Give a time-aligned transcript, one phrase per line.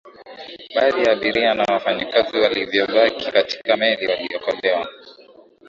[0.75, 4.87] baadhi ya abiria na wafanyikazi waliyobaki kwenye meli waliokolewa